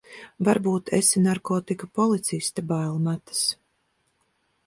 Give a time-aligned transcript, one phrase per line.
[0.47, 3.45] Varbūt esi narkotiku policiste, bail metas.